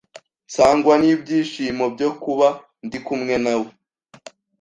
[0.47, 2.47] Nsagwa n’ibyishimo byo kuba
[2.85, 3.69] ndi kumwe nawe